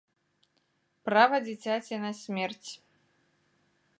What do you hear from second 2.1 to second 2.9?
смерць.